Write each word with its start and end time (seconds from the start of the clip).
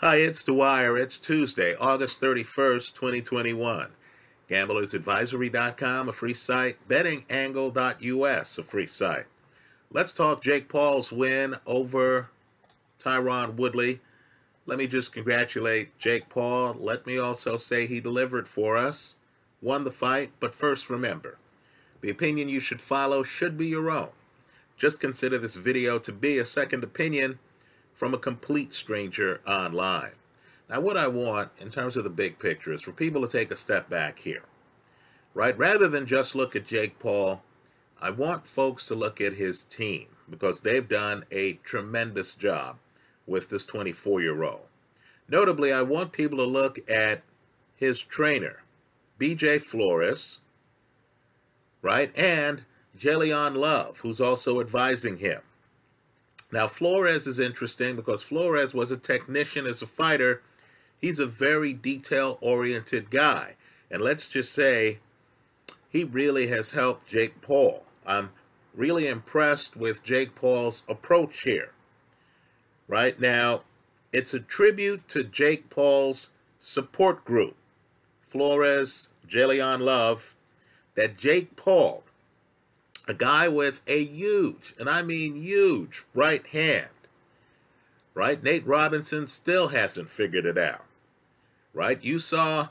Hi, 0.00 0.18
it's 0.18 0.44
Dwyer. 0.44 0.96
It's 0.96 1.18
Tuesday, 1.18 1.74
August 1.74 2.20
31st, 2.20 2.94
2021. 2.94 3.88
GamblersAdvisory.com, 4.48 6.08
a 6.08 6.12
free 6.12 6.34
site. 6.34 6.76
BettingAngle.us, 6.88 8.58
a 8.58 8.62
free 8.62 8.86
site. 8.86 9.26
Let's 9.90 10.12
talk 10.12 10.40
Jake 10.40 10.68
Paul's 10.68 11.10
win 11.10 11.56
over 11.66 12.30
Tyron 13.00 13.56
Woodley. 13.56 13.98
Let 14.66 14.78
me 14.78 14.86
just 14.86 15.12
congratulate 15.12 15.98
Jake 15.98 16.28
Paul. 16.28 16.76
Let 16.78 17.04
me 17.04 17.18
also 17.18 17.56
say 17.56 17.88
he 17.88 17.98
delivered 17.98 18.46
for 18.46 18.76
us, 18.76 19.16
won 19.60 19.82
the 19.82 19.90
fight, 19.90 20.30
but 20.38 20.54
first 20.54 20.88
remember 20.88 21.38
the 22.02 22.10
opinion 22.10 22.48
you 22.48 22.60
should 22.60 22.80
follow 22.80 23.24
should 23.24 23.58
be 23.58 23.66
your 23.66 23.90
own. 23.90 24.10
Just 24.76 25.00
consider 25.00 25.38
this 25.38 25.56
video 25.56 25.98
to 25.98 26.12
be 26.12 26.38
a 26.38 26.44
second 26.44 26.84
opinion 26.84 27.40
from 27.98 28.14
a 28.14 28.18
complete 28.18 28.72
stranger 28.72 29.40
online. 29.44 30.12
Now, 30.70 30.80
what 30.80 30.96
I 30.96 31.08
want 31.08 31.50
in 31.60 31.68
terms 31.68 31.96
of 31.96 32.04
the 32.04 32.10
big 32.10 32.38
picture 32.38 32.70
is 32.72 32.80
for 32.80 32.92
people 32.92 33.20
to 33.22 33.38
take 33.38 33.50
a 33.50 33.56
step 33.56 33.90
back 33.90 34.20
here, 34.20 34.44
right? 35.34 35.58
Rather 35.58 35.88
than 35.88 36.06
just 36.06 36.36
look 36.36 36.54
at 36.54 36.64
Jake 36.64 36.96
Paul, 37.00 37.42
I 38.00 38.10
want 38.10 38.46
folks 38.46 38.84
to 38.86 38.94
look 38.94 39.20
at 39.20 39.32
his 39.32 39.64
team 39.64 40.06
because 40.30 40.60
they've 40.60 40.88
done 40.88 41.24
a 41.32 41.54
tremendous 41.64 42.36
job 42.36 42.76
with 43.26 43.48
this 43.48 43.66
24 43.66 44.20
year 44.20 44.44
old. 44.44 44.68
Notably, 45.28 45.72
I 45.72 45.82
want 45.82 46.12
people 46.12 46.38
to 46.38 46.44
look 46.46 46.78
at 46.88 47.22
his 47.74 48.00
trainer, 48.00 48.62
BJ 49.18 49.60
Flores, 49.60 50.38
right? 51.82 52.16
And 52.16 52.62
J'Leon 52.96 53.56
Love, 53.56 53.98
who's 53.98 54.20
also 54.20 54.60
advising 54.60 55.16
him. 55.16 55.40
Now, 56.50 56.66
Flores 56.66 57.26
is 57.26 57.38
interesting 57.38 57.96
because 57.96 58.22
Flores 58.22 58.72
was 58.72 58.90
a 58.90 58.96
technician 58.96 59.66
as 59.66 59.82
a 59.82 59.86
fighter. 59.86 60.42
He's 60.98 61.18
a 61.18 61.26
very 61.26 61.72
detail 61.72 62.38
oriented 62.40 63.10
guy. 63.10 63.56
And 63.90 64.00
let's 64.02 64.28
just 64.28 64.52
say 64.52 64.98
he 65.90 66.04
really 66.04 66.46
has 66.48 66.70
helped 66.70 67.06
Jake 67.06 67.40
Paul. 67.42 67.84
I'm 68.06 68.30
really 68.74 69.06
impressed 69.06 69.76
with 69.76 70.04
Jake 70.04 70.34
Paul's 70.34 70.82
approach 70.88 71.42
here. 71.42 71.72
Right 72.86 73.20
now, 73.20 73.60
it's 74.12 74.32
a 74.32 74.40
tribute 74.40 75.06
to 75.08 75.24
Jake 75.24 75.68
Paul's 75.68 76.30
support 76.58 77.24
group, 77.24 77.56
Flores, 78.20 79.10
J'Leon 79.28 79.80
Love, 79.80 80.34
that 80.94 81.18
Jake 81.18 81.56
Paul 81.56 82.04
a 83.08 83.14
guy 83.14 83.48
with 83.48 83.80
a 83.86 84.04
huge, 84.04 84.74
and 84.78 84.88
I 84.88 85.00
mean 85.00 85.34
huge, 85.36 86.04
right 86.14 86.46
hand. 86.46 86.90
Right? 88.12 88.42
Nate 88.42 88.66
Robinson 88.66 89.26
still 89.26 89.68
hasn't 89.68 90.10
figured 90.10 90.44
it 90.44 90.58
out. 90.58 90.84
Right? 91.72 92.04
You 92.04 92.18
saw 92.18 92.68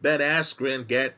Ben 0.00 0.20
Askren 0.20 0.86
get 0.86 1.14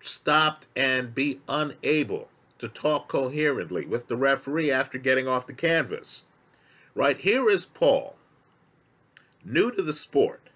stopped 0.00 0.68
and 0.76 1.14
be 1.14 1.40
unable 1.48 2.28
to 2.58 2.68
talk 2.68 3.08
coherently 3.08 3.86
with 3.86 4.06
the 4.06 4.16
referee 4.16 4.70
after 4.70 4.98
getting 4.98 5.26
off 5.26 5.46
the 5.46 5.52
canvas. 5.52 6.24
Right? 6.94 7.16
Here 7.16 7.48
is 7.50 7.66
Paul, 7.66 8.16
new 9.44 9.72
to 9.72 9.82
the 9.82 9.92
sport, 9.92 10.48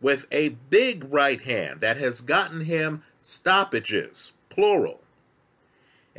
with 0.00 0.26
a 0.32 0.56
big 0.70 1.04
right 1.12 1.40
hand 1.42 1.82
that 1.82 1.98
has 1.98 2.22
gotten 2.22 2.62
him 2.62 3.02
stoppages, 3.20 4.32
plural 4.48 5.02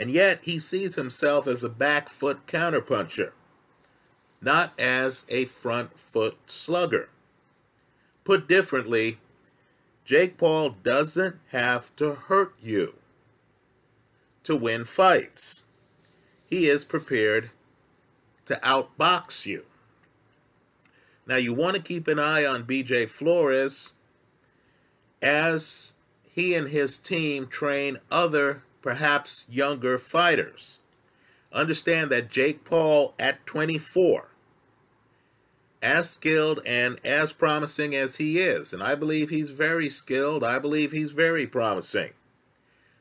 and 0.02 0.10
yet 0.10 0.46
he 0.46 0.60
sees 0.60 0.96
himself 0.96 1.46
as 1.46 1.64
a 1.64 1.70
back 1.70 2.10
foot 2.10 2.48
counterpuncher, 2.48 3.34
not 4.42 4.74
as 4.80 5.28
a 5.30 5.46
front 5.46 6.00
foot 6.00 6.36
slugger. 6.48 7.08
Put 8.24 8.48
differently, 8.48 9.20
Jake 10.04 10.40
Paul 10.40 10.72
doesn't 10.82 11.36
have 11.52 11.96
to 11.98 12.16
hurt 12.16 12.56
you 12.60 12.96
to 14.44 14.56
win 14.56 14.86
fights. 14.86 15.66
He 16.50 16.66
is 16.66 16.84
prepared 16.84 17.52
to 18.46 18.56
outbox 18.64 19.46
you. 19.46 19.66
Now, 21.28 21.36
you 21.36 21.54
want 21.54 21.76
to 21.76 21.82
keep 21.82 22.08
an 22.08 22.18
eye 22.18 22.44
on 22.44 22.64
BJ 22.64 23.08
Flores 23.08 23.94
as 25.22 25.94
he 26.28 26.56
and 26.56 26.70
his 26.70 26.98
team 26.98 27.46
train 27.46 28.00
other 28.10 28.64
perhaps 28.82 29.46
younger 29.50 29.98
fighters. 29.98 30.80
Understand 31.54 32.10
that 32.12 32.30
Jake 32.30 32.64
Paul 32.64 33.14
at 33.20 33.46
24, 33.46 34.30
as 35.82 36.10
skilled 36.10 36.62
and 36.66 37.00
as 37.04 37.34
promising 37.34 37.96
as 37.96 38.18
he 38.18 38.40
is, 38.40 38.74
and 38.74 38.82
I 38.82 38.96
believe 38.96 39.30
he's 39.30 39.52
very 39.52 39.90
skilled, 39.90 40.44
I 40.44 40.60
believe 40.60 40.92
he's 40.92 41.12
very 41.12 41.46
promising, 41.46 42.12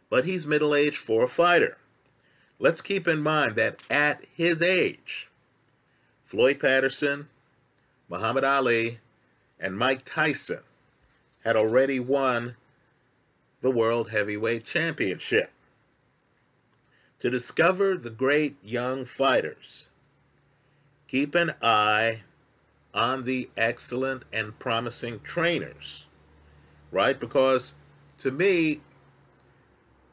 but 0.08 0.24
he's 0.24 0.46
middle 0.46 0.74
aged 0.74 0.96
for 0.96 1.24
a 1.24 1.28
fighter. 1.28 1.76
Let's 2.58 2.80
keep 2.80 3.06
in 3.06 3.22
mind 3.22 3.54
that 3.56 3.82
at 3.88 4.24
his 4.34 4.60
age, 4.60 5.30
Floyd 6.24 6.58
Patterson, 6.58 7.28
Muhammad 8.08 8.44
Ali, 8.44 8.98
and 9.58 9.78
Mike 9.78 10.02
Tyson 10.04 10.60
had 11.44 11.56
already 11.56 12.00
won 12.00 12.56
the 13.60 13.70
World 13.70 14.10
Heavyweight 14.10 14.64
Championship. 14.64 15.50
To 17.20 17.28
discover 17.28 17.98
the 17.98 18.08
great 18.08 18.56
young 18.64 19.04
fighters, 19.04 19.91
keep 21.06 21.34
an 21.34 21.53
eye 21.60 22.22
on 22.94 23.25
the 23.25 23.50
excellent 23.58 24.22
and 24.32 24.58
promising 24.58 25.20
trainers, 25.20 26.09
right? 26.91 27.20
Because 27.20 27.75
to 28.19 28.30
me, 28.30 28.80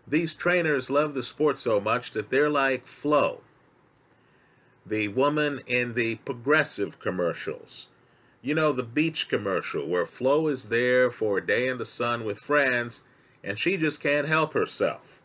these 0.05 0.33
trainers 0.33 0.89
love 0.89 1.13
the 1.13 1.23
sport 1.23 1.57
so 1.57 1.79
much 1.79 2.11
that 2.11 2.29
they're 2.29 2.49
like 2.49 2.85
Flo, 2.85 3.41
the 4.85 5.07
woman 5.07 5.61
in 5.65 5.93
the 5.93 6.15
progressive 6.15 6.99
commercials. 6.99 7.87
You 8.41 8.53
know, 8.53 8.73
the 8.73 8.83
beach 8.83 9.29
commercial 9.29 9.87
where 9.87 10.05
Flo 10.05 10.47
is 10.47 10.67
there 10.67 11.09
for 11.09 11.37
a 11.37 11.45
day 11.45 11.69
in 11.69 11.77
the 11.77 11.85
sun 11.85 12.25
with 12.25 12.37
friends 12.37 13.05
and 13.45 13.57
she 13.57 13.77
just 13.77 14.03
can't 14.03 14.27
help 14.27 14.51
herself 14.53 15.21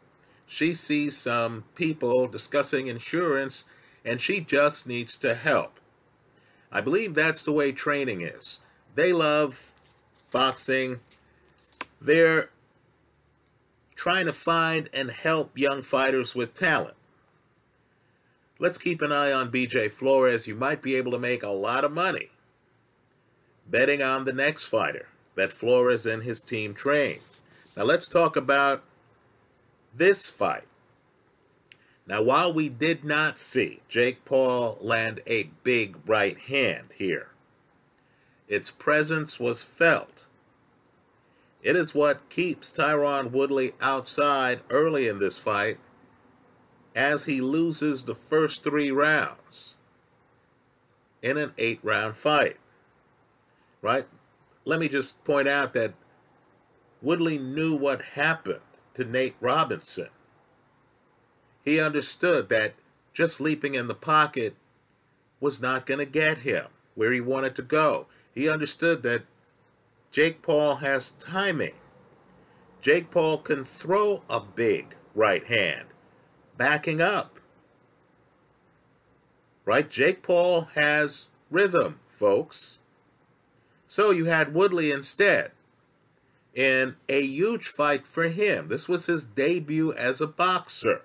she 0.53 0.75
sees 0.75 1.17
some 1.17 1.65
people 1.75 2.29
discussing 2.29 2.87
insurance 2.87 3.65
and 4.05 4.21
she 4.21 4.39
just 4.39 4.87
needs 4.87 5.17
to 5.17 5.35
help. 5.35 5.81
I 6.71 6.83
believe 6.83 7.15
that's 7.15 7.43
the 7.43 7.53
way 7.53 7.73
training 7.73 8.21
is. 8.21 8.61
They 8.95 9.15
love 9.15 9.73
boxing. 10.31 11.01
They're 12.03 12.51
trying 13.95 14.27
to 14.27 14.35
find 14.35 14.91
and 14.93 15.11
help 15.11 15.57
young 15.57 15.81
fighters 15.81 16.35
with 16.35 16.53
talent. 16.53 16.97
Let's 18.59 18.77
keep 18.77 19.01
an 19.01 19.11
eye 19.11 19.33
on 19.33 19.51
BJ 19.51 19.91
Flores. 19.91 20.47
You 20.47 20.55
might 20.55 20.83
be 20.83 20.97
able 20.97 21.13
to 21.13 21.19
make 21.19 21.43
a 21.43 21.49
lot 21.49 21.83
of 21.83 21.93
money 21.93 22.29
betting 23.71 24.03
on 24.03 24.27
the 24.27 24.35
next 24.35 24.69
fighter 24.69 25.07
that 25.35 25.51
Flores 25.51 26.05
and 26.05 26.23
his 26.23 26.43
team 26.43 26.75
train. 26.75 27.21
Now 27.75 27.85
let's 27.85 28.07
talk 28.07 28.37
about 28.37 28.85
this 29.95 30.29
fight. 30.29 30.67
Now, 32.07 32.23
while 32.23 32.53
we 32.53 32.69
did 32.69 33.05
not 33.05 33.39
see 33.39 33.81
Jake 33.89 34.25
Paul 34.25 34.77
land 34.81 35.21
a 35.27 35.51
big 35.63 35.97
right 36.07 36.39
hand 36.39 36.89
here, 36.95 37.29
its 38.49 38.71
presence 38.71 39.39
was 39.39 39.63
felt. 39.63 40.27
It 41.63 41.77
is 41.77 41.95
what 41.95 42.29
keeps 42.29 42.73
Tyron 42.73 43.31
Woodley 43.31 43.73
outside 43.81 44.61
early 44.69 45.07
in 45.07 45.21
this 45.21 45.39
fight 45.39 45.79
as 46.95 47.25
he 47.25 47.41
loses 47.41 48.03
the 48.03 48.15
first 48.15 48.65
three 48.65 48.91
rounds 48.91 49.77
in 51.23 51.39
an 51.39 51.53
eight 51.57 51.79
round 51.83 52.17
fight. 52.17 52.57
Right? 53.81 54.07
Let 54.65 54.81
me 54.81 54.89
just 54.89 55.23
point 55.25 55.47
out 55.47 55.73
that 55.75 55.95
Woodley 57.01 57.39
knew 57.39 57.77
what 57.77 58.03
happened 58.03 58.61
to 58.95 59.05
Nate 59.05 59.37
Robinson. 59.41 60.09
He 61.65 61.81
understood 61.81 62.49
that 62.49 62.75
just 63.13 63.41
leaping 63.41 63.75
in 63.75 63.89
the 63.89 63.95
pocket 63.95 64.57
was 65.41 65.61
not 65.61 65.87
going 65.87 65.99
to 65.99 66.07
get 66.07 66.39
him 66.39 66.67
where 66.95 67.13
he 67.13 67.21
wanted 67.21 67.55
to 67.57 67.63
go. 67.63 68.07
He 68.35 68.49
understood 68.49 69.03
that 69.03 69.25
Jake 70.11 70.43
Paul 70.43 70.77
has 70.77 71.13
timing. 71.13 71.75
Jake 72.81 73.11
Paul 73.11 73.39
can 73.39 73.65
throw 73.65 74.23
a 74.29 74.41
big 74.41 74.97
right 75.15 75.45
hand, 75.45 75.87
backing 76.57 77.01
up. 77.01 77.39
Right? 79.65 79.89
Jake 79.89 80.23
Paul 80.23 80.63
has 80.75 81.29
rhythm, 81.51 82.01
folks. 82.09 82.81
So 83.87 84.11
you 84.11 84.25
had 84.25 84.55
Woodley 84.55 84.91
instead 84.91 85.53
in 86.55 86.97
a 87.09 87.23
huge 87.23 87.67
fight 87.69 88.07
for 88.07 88.25
him. 88.25 88.69
This 88.69 88.89
was 88.89 89.07
his 89.07 89.25
debut 89.25 89.93
as 89.95 90.21
a 90.21 90.27
boxer. 90.27 91.03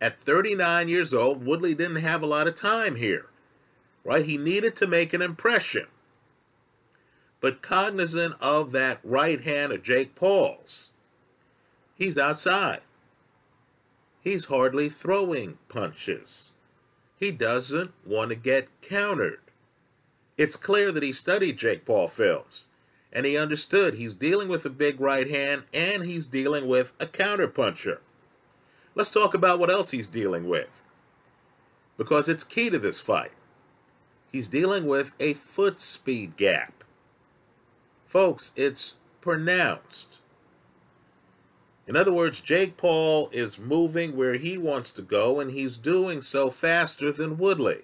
At 0.00 0.20
39 0.20 0.88
years 0.88 1.14
old, 1.14 1.44
Woodley 1.46 1.74
didn't 1.74 1.96
have 1.96 2.22
a 2.22 2.26
lot 2.26 2.48
of 2.48 2.54
time 2.54 2.96
here, 2.96 3.26
right? 4.04 4.24
He 4.24 4.36
needed 4.38 4.76
to 4.76 4.86
make 4.86 5.12
an 5.14 5.22
impression. 5.22 5.86
but 7.40 7.62
cognizant 7.62 8.34
of 8.40 8.72
that 8.72 9.00
right 9.04 9.42
hand 9.42 9.72
of 9.72 9.82
Jake 9.82 10.14
Paul's. 10.14 10.92
He's 11.94 12.18
outside. 12.18 12.82
He's 14.20 14.46
hardly 14.46 14.88
throwing 14.88 15.58
punches. 15.68 16.52
He 17.18 17.32
doesn't 17.32 17.92
want 18.06 18.30
to 18.30 18.36
get 18.36 18.68
countered. 18.80 19.40
It's 20.38 20.56
clear 20.56 20.92
that 20.92 21.02
he 21.02 21.12
studied 21.12 21.58
Jake 21.58 21.84
Paul 21.84 22.08
films 22.08 22.68
and 23.12 23.26
he 23.26 23.36
understood 23.36 23.94
he's 23.94 24.14
dealing 24.14 24.48
with 24.48 24.64
a 24.64 24.70
big 24.70 25.00
right 25.00 25.28
hand 25.28 25.64
and 25.74 26.04
he's 26.04 26.26
dealing 26.26 26.66
with 26.66 26.92
a 27.00 27.06
counterpuncher. 27.06 27.98
Let's 28.94 29.10
talk 29.10 29.34
about 29.34 29.58
what 29.58 29.70
else 29.70 29.90
he's 29.90 30.06
dealing 30.06 30.48
with 30.48 30.82
because 31.96 32.28
it's 32.28 32.44
key 32.44 32.70
to 32.70 32.78
this 32.78 33.00
fight. 33.00 33.32
He's 34.30 34.48
dealing 34.48 34.86
with 34.86 35.12
a 35.20 35.34
foot 35.34 35.80
speed 35.80 36.36
gap. 36.36 36.84
Folks, 38.06 38.52
it's 38.56 38.94
pronounced. 39.20 40.20
In 41.86 41.96
other 41.96 42.12
words, 42.12 42.40
Jake 42.40 42.76
Paul 42.76 43.28
is 43.32 43.58
moving 43.58 44.16
where 44.16 44.34
he 44.34 44.56
wants 44.56 44.90
to 44.92 45.02
go, 45.02 45.40
and 45.40 45.50
he's 45.50 45.76
doing 45.76 46.22
so 46.22 46.48
faster 46.48 47.12
than 47.12 47.38
Woodley. 47.38 47.82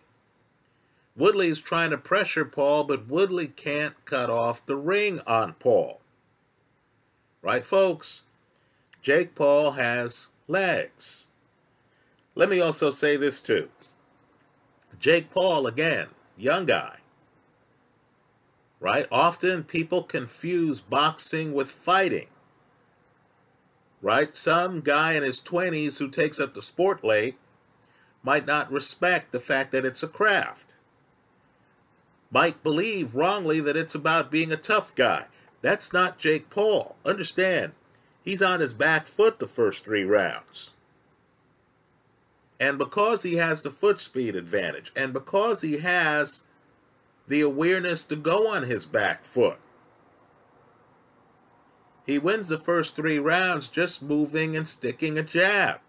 Woodley 1.18 1.48
is 1.48 1.60
trying 1.60 1.90
to 1.90 1.98
pressure 1.98 2.44
Paul, 2.44 2.84
but 2.84 3.08
Woodley 3.08 3.48
can't 3.48 4.04
cut 4.04 4.30
off 4.30 4.64
the 4.64 4.76
ring 4.76 5.18
on 5.26 5.54
Paul. 5.54 6.00
Right, 7.42 7.66
folks? 7.66 8.22
Jake 9.02 9.34
Paul 9.34 9.72
has 9.72 10.28
legs. 10.46 11.26
Let 12.36 12.48
me 12.48 12.60
also 12.60 12.92
say 12.92 13.16
this 13.16 13.40
too. 13.40 13.68
Jake 15.00 15.30
Paul, 15.30 15.66
again, 15.66 16.06
young 16.36 16.66
guy. 16.66 16.98
Right? 18.78 19.06
Often 19.10 19.64
people 19.64 20.04
confuse 20.04 20.80
boxing 20.80 21.52
with 21.52 21.68
fighting. 21.68 22.28
Right? 24.00 24.36
Some 24.36 24.82
guy 24.82 25.14
in 25.14 25.24
his 25.24 25.40
20s 25.40 25.98
who 25.98 26.08
takes 26.08 26.38
up 26.38 26.54
the 26.54 26.62
sport 26.62 27.02
late 27.02 27.36
might 28.22 28.46
not 28.46 28.70
respect 28.70 29.32
the 29.32 29.40
fact 29.40 29.72
that 29.72 29.84
it's 29.84 30.04
a 30.04 30.08
craft 30.08 30.76
might 32.30 32.62
believe 32.62 33.14
wrongly 33.14 33.60
that 33.60 33.76
it's 33.76 33.94
about 33.94 34.30
being 34.30 34.52
a 34.52 34.56
tough 34.56 34.94
guy. 34.94 35.26
That's 35.62 35.92
not 35.92 36.19
Jake 36.19 36.50
Paul. 36.50 36.96
Understand, 37.04 37.72
he's 38.22 38.42
on 38.42 38.60
his 38.60 38.75
back 38.75 39.06
foot 39.06 39.38
the 39.38 39.46
first 39.46 39.84
three 39.84 40.04
rounds. 40.04 40.75
And 42.60 42.76
because 42.76 43.22
he 43.22 43.36
has 43.36 43.62
the 43.62 43.70
foot 43.70 44.00
speed 44.00 44.34
advantage, 44.34 44.92
and 44.96 45.12
because 45.12 45.62
he 45.62 45.78
has 45.78 46.42
the 47.26 47.40
awareness 47.40 48.04
to 48.06 48.16
go 48.16 48.48
on 48.48 48.64
his 48.64 48.84
back 48.84 49.25
foot, 49.25 49.58
he 52.04 52.19
wins 52.19 52.48
the 52.48 52.58
first 52.58 52.96
three 52.96 53.19
rounds 53.19 53.69
just 53.69 54.02
moving 54.02 54.56
and 54.56 54.66
sticking 54.66 55.19
a 55.19 55.22
jab. 55.22 55.80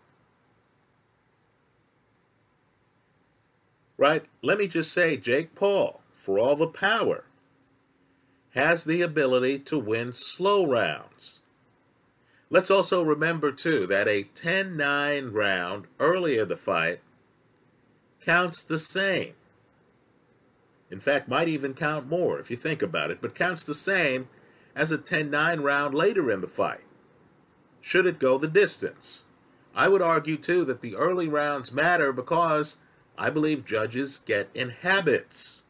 Right? 3.97 4.24
Let 4.41 4.59
me 4.59 4.68
just 4.68 4.94
say, 4.94 5.18
Jake 5.18 5.56
Paul, 5.56 5.99
for 6.19 6.38
all 6.38 6.56
the 6.57 6.68
power, 6.68 7.24
has 8.54 8.83
the 8.83 9.01
ability 9.01 9.57
to 9.57 9.80
win 9.80 10.12
slow 10.12 10.68
rounds. 10.68 11.39
Let's 12.50 12.69
also 12.69 13.04
remember, 13.04 13.54
too, 13.54 13.88
that 13.88 14.07
a 14.10 14.24
10 14.24 14.75
9 14.75 15.31
round 15.31 15.88
early 15.98 16.38
in 16.38 16.50
the 16.50 16.57
fight 16.57 17.00
counts 18.19 18.63
the 18.63 18.80
same. 18.80 19.33
In 20.92 21.00
fact, 21.00 21.30
might 21.30 21.48
even 21.48 21.74
count 21.74 22.10
more 22.10 22.39
if 22.39 22.51
you 22.51 22.57
think 22.57 22.81
about 22.81 23.12
it, 23.12 23.19
but 23.22 23.33
counts 23.33 23.63
the 23.63 23.74
same 23.74 24.27
as 24.75 24.92
a 24.92 24.98
10 24.98 25.30
9 25.30 25.62
round 25.62 25.95
later 25.95 26.30
in 26.30 26.42
the 26.42 26.48
fight, 26.48 26.83
should 27.80 28.06
it 28.06 28.19
go 28.19 28.38
the 28.38 28.48
distance. 28.48 29.24
I 29.74 29.88
would 29.88 30.01
argue, 30.01 30.36
too, 30.36 30.65
that 30.65 30.81
the 30.81 30.98
early 30.98 31.30
rounds 31.30 31.72
matter 31.72 32.12
because 32.12 32.80
I 33.18 33.30
believe 33.30 33.65
judges 33.65 34.18
get 34.18 34.50
in 34.54 34.69
habits 34.69 35.63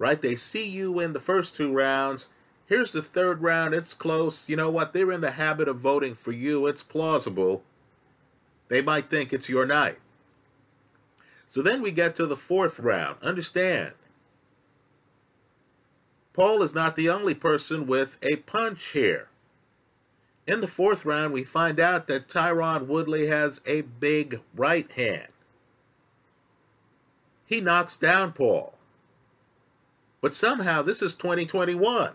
right? 0.00 0.22
They 0.22 0.34
see 0.34 0.66
you 0.66 0.98
in 0.98 1.12
the 1.12 1.20
first 1.20 1.54
two 1.54 1.72
rounds. 1.72 2.30
Here's 2.66 2.90
the 2.90 3.02
third 3.02 3.42
round. 3.42 3.74
It's 3.74 3.92
close. 3.92 4.48
You 4.48 4.56
know 4.56 4.70
what? 4.70 4.94
They're 4.94 5.12
in 5.12 5.20
the 5.20 5.32
habit 5.32 5.68
of 5.68 5.76
voting 5.76 6.14
for 6.14 6.32
you. 6.32 6.66
It's 6.66 6.82
plausible. 6.82 7.62
They 8.68 8.80
might 8.80 9.10
think 9.10 9.32
it's 9.32 9.50
your 9.50 9.66
night. 9.66 9.98
So 11.46 11.60
then 11.60 11.82
we 11.82 11.92
get 11.92 12.14
to 12.14 12.26
the 12.26 12.36
fourth 12.36 12.80
round. 12.80 13.18
Understand, 13.22 13.92
Paul 16.32 16.62
is 16.62 16.74
not 16.74 16.96
the 16.96 17.10
only 17.10 17.34
person 17.34 17.86
with 17.86 18.16
a 18.22 18.36
punch 18.36 18.92
here. 18.92 19.28
In 20.46 20.62
the 20.62 20.66
fourth 20.66 21.04
round, 21.04 21.34
we 21.34 21.44
find 21.44 21.78
out 21.78 22.06
that 22.06 22.28
Tyron 22.28 22.86
Woodley 22.86 23.26
has 23.26 23.60
a 23.66 23.82
big 23.82 24.40
right 24.56 24.90
hand. 24.92 25.28
He 27.44 27.60
knocks 27.60 27.98
down 27.98 28.32
Paul. 28.32 28.74
But 30.20 30.34
somehow, 30.34 30.82
this 30.82 31.02
is 31.02 31.14
2021. 31.14 32.12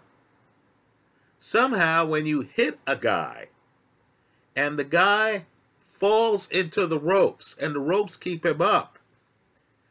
Somehow, 1.40 2.06
when 2.06 2.26
you 2.26 2.42
hit 2.42 2.78
a 2.88 2.96
guy 2.96 3.48
and 4.56 4.78
the 4.78 4.84
guy 4.84 5.46
falls 5.82 6.50
into 6.50 6.86
the 6.86 7.00
ropes 7.00 7.56
and 7.62 7.74
the 7.76 7.80
ropes 7.80 8.16
keep 8.16 8.46
him 8.46 8.62
up, 8.62 9.00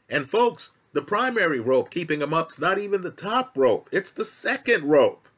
and 0.08 0.26
folks, 0.26 0.72
the 0.92 1.02
primary 1.02 1.60
rope 1.60 1.90
keeping 1.90 2.22
him 2.22 2.32
up 2.32 2.50
is 2.50 2.60
not 2.60 2.78
even 2.78 3.02
the 3.02 3.10
top 3.10 3.52
rope, 3.56 3.88
it's 3.92 4.12
the 4.12 4.24
second 4.24 4.84
rope. 4.84 5.28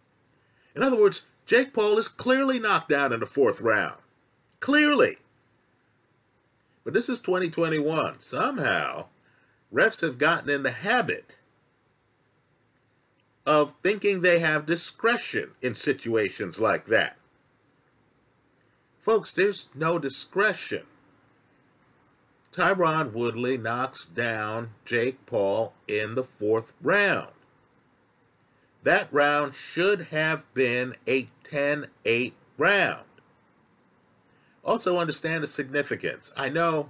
In 0.75 0.83
other 0.83 0.99
words, 0.99 1.23
Jake 1.47 1.73
Paul 1.73 1.97
is 1.97 2.09
clearly 2.09 2.59
knocked 2.59 2.91
down 2.91 3.13
in 3.13 3.21
the 3.21 3.27
fourth 3.27 3.61
round. 3.61 3.95
Clearly. 4.61 5.17
But 6.85 6.93
this 6.93 7.09
is 7.09 7.21
2021. 7.21 8.21
Somehow, 8.21 9.07
refs 9.73 10.03
have 10.03 10.19
gotten 10.19 10.51
in 10.51 10.63
the 10.63 10.71
habit 10.71 11.39
of 13.47 13.75
thinking 13.83 14.21
they 14.21 14.41
have 14.41 14.67
discretion 14.67 15.53
in 15.63 15.75
situations 15.75 16.61
like 16.61 16.87
that. 16.87 17.17
Folks, 18.99 19.33
there's 19.33 19.69
no 19.75 19.99
discretion. 19.99 20.83
Tyron 22.53 23.13
Woodley 23.13 23.57
knocks 23.57 24.07
down 24.07 24.71
Jake 24.85 25.25
Paul 25.27 25.75
in 25.87 26.15
the 26.15 26.25
fourth 26.25 26.73
round. 26.83 27.29
That 28.83 29.09
round 29.13 29.55
should 29.55 30.03
have 30.11 30.53
been 30.55 30.95
a 31.07 31.29
10 31.45 31.87
8 32.05 32.35
round. 32.57 33.05
Also, 34.65 34.99
understand 34.99 35.43
the 35.43 35.47
significance. 35.47 36.33
I 36.37 36.49
know, 36.49 36.89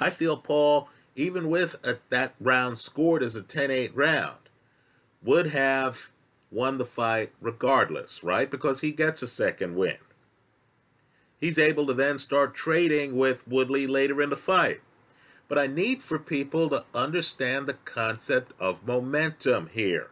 I 0.00 0.10
feel 0.10 0.36
Paul, 0.36 0.88
even 1.14 1.48
with 1.48 1.84
a, 1.86 1.98
that 2.08 2.34
round 2.40 2.78
scored 2.78 3.22
as 3.22 3.36
a 3.36 3.42
10 3.42 3.70
8 3.70 3.94
round, 3.94 4.38
would 5.22 5.48
have 5.48 6.10
won 6.50 6.78
the 6.78 6.84
fight 6.84 7.30
regardless, 7.40 8.24
right? 8.24 8.50
Because 8.50 8.80
he 8.80 8.92
gets 8.92 9.22
a 9.22 9.28
second 9.28 9.76
win. 9.76 9.98
He's 11.40 11.58
able 11.58 11.86
to 11.86 11.94
then 11.94 12.18
start 12.18 12.54
trading 12.54 13.16
with 13.16 13.48
Woodley 13.48 13.86
later 13.86 14.20
in 14.20 14.30
the 14.30 14.36
fight. 14.36 14.80
But 15.48 15.58
I 15.58 15.66
need 15.66 16.02
for 16.02 16.18
people 16.18 16.68
to 16.70 16.84
understand 16.94 17.66
the 17.66 17.74
concept 17.74 18.52
of 18.60 18.86
momentum 18.86 19.68
here. 19.72 20.10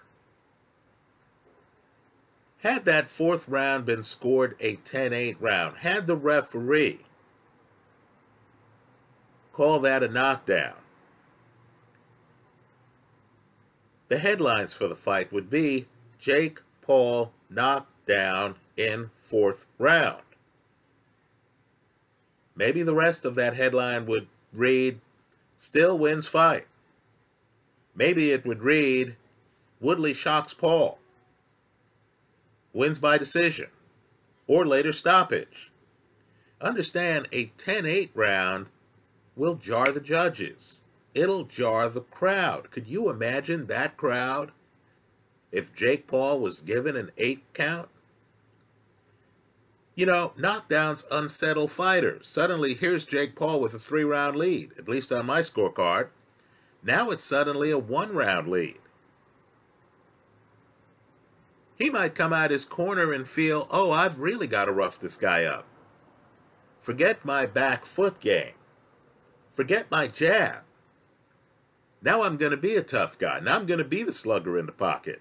Had 2.63 2.85
that 2.87 3.09
fourth 3.09 3.49
round 3.49 3.87
been 3.87 4.03
scored 4.03 4.57
a 4.59 4.77
10 4.77 5.13
8 5.13 5.37
round, 5.41 5.79
had 5.79 6.07
the 6.07 6.17
referee 6.17 7.01
call 9.59 9.81
that 9.81 10.05
a 10.05 10.09
knockdown, 10.09 10.77
The 14.09 14.19
headlines 14.19 14.75
for 14.75 14.89
the 14.89 14.97
fight 14.97 15.33
would 15.33 15.51
be 15.51 15.87
Jake 16.19 16.61
Paul 16.83 17.33
knocked 17.51 18.07
down 18.07 18.57
in 18.77 19.11
fourth 19.15 19.67
round. 19.79 20.23
Maybe 22.57 22.83
the 22.83 22.95
rest 22.95 23.25
of 23.25 23.35
that 23.37 23.55
headline 23.55 24.07
would 24.07 24.27
read 24.53 25.01
Still 25.59 25.99
wins 25.99 26.29
fight. 26.29 26.67
Maybe 27.97 28.31
it 28.31 28.47
would 28.47 28.63
read 28.63 29.17
Woodley 29.81 30.15
shocks 30.15 30.55
Paul. 30.55 31.01
Wins 32.73 33.01
by 33.01 33.19
decision 33.19 33.67
or 34.47 34.65
later 34.65 34.93
stoppage. 34.93 35.73
Understand 36.61 37.29
a 37.33 37.47
10 37.57 37.87
8 37.87 38.11
round 38.15 38.67
will 39.35 39.57
jar 39.57 39.91
the 39.91 40.01
judges 40.01 40.78
it'll 41.19 41.45
jar 41.45 41.89
the 41.89 42.01
crowd. 42.01 42.71
Could 42.71 42.87
you 42.87 43.11
imagine 43.11 43.67
that 43.67 43.97
crowd 43.97 44.53
if 45.51 45.75
Jake 45.75 46.07
Paul 46.07 46.41
was 46.41 46.61
given 46.61 46.97
an 46.97 47.11
eight 47.19 47.43
count? 47.53 47.89
You 49.95 50.07
know, 50.07 50.33
knockdowns 50.39 51.05
unsettle 51.11 51.69
fighters. 51.69 52.27
Suddenly, 52.27 52.75
here's 52.75 53.05
Jake 53.05 53.35
Paul 53.35 53.61
with 53.61 53.75
a 53.75 53.79
three 53.79 54.05
round 54.05 54.37
lead, 54.37 54.71
at 54.79 54.89
least 54.89 55.11
on 55.11 55.27
my 55.27 55.41
scorecard. 55.41 56.09
Now 56.83 57.11
it's 57.11 57.25
suddenly 57.25 57.71
a 57.71 57.79
one 57.79 58.15
round 58.15 58.49
lead. 58.49 58.79
he 61.79 61.89
might 61.91 62.15
come 62.15 62.33
out 62.33 62.51
his 62.51 62.65
corner 62.65 63.13
and 63.13 63.27
feel, 63.27 63.69
oh, 63.71 63.93
I've 63.93 64.19
really 64.19 64.49
got 64.49 64.65
to 64.65 64.73
rough 64.73 64.99
this 64.99 65.17
guy 65.17 65.45
up. 65.45 65.65
Forget 66.81 67.25
my 67.25 67.47
back 67.47 67.85
foot 67.85 68.19
game. 68.19 68.55
Forget 69.53 69.91
my 69.91 70.09
jab. 70.09 70.65
Now 72.03 72.23
I'm 72.23 72.37
going 72.37 72.53
to 72.53 72.57
be 72.57 72.77
a 72.77 72.83
tough 72.83 73.19
guy. 73.19 73.41
Now 73.41 73.57
I'm 73.57 73.67
going 73.67 73.79
to 73.79 73.85
be 73.85 74.03
the 74.03 74.13
slugger 74.13 74.59
in 74.59 74.67
the 74.67 74.73
pocket. 74.73 75.21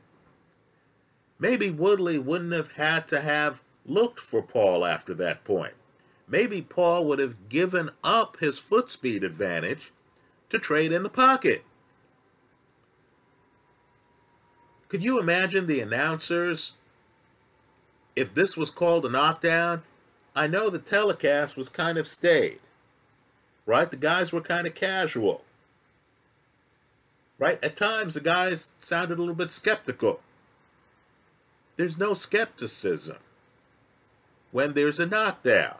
Maybe 1.40 1.70
Woodley 1.70 2.18
wouldn't 2.20 2.54
have 2.54 2.74
had 2.74 3.08
to 3.10 3.22
have 3.22 3.64
looked 3.86 4.20
for 4.20 4.42
Paul 4.42 4.86
after 4.86 5.14
that 5.16 5.44
point. 5.44 5.74
Maybe 6.28 6.62
Paul 6.62 7.06
would 7.08 7.20
have 7.20 7.50
given 7.50 7.90
up 8.04 8.38
his 8.40 8.60
foot 8.60 8.92
speed 8.92 9.24
advantage 9.24 9.92
to 10.50 10.60
trade 10.60 10.92
in 10.92 11.04
the 11.04 11.10
pocket. 11.10 11.64
Could 14.90 15.04
you 15.04 15.20
imagine 15.20 15.68
the 15.68 15.82
announcers 15.82 16.74
if 18.16 18.34
this 18.34 18.56
was 18.56 18.70
called 18.70 19.06
a 19.06 19.10
knockdown? 19.10 19.84
I 20.36 20.48
know 20.48 20.70
the 20.70 20.80
telecast 20.80 21.58
was 21.58 21.70
kind 21.70 21.98
of 21.98 22.08
staid, 22.08 22.60
right? 23.66 23.90
The 23.90 23.98
guys 23.98 24.32
were 24.32 24.42
kind 24.42 24.68
of 24.68 24.76
casual, 24.76 25.44
right? 27.40 27.64
At 27.64 27.76
times, 27.76 28.14
the 28.14 28.22
guys 28.22 28.72
sounded 28.80 29.18
a 29.18 29.22
little 29.22 29.36
bit 29.36 29.52
skeptical. 29.52 30.22
There's 31.76 31.98
no 31.98 32.14
skepticism 32.14 33.18
when 34.52 34.74
there's 34.74 35.00
a 35.00 35.06
knockdown. 35.06 35.76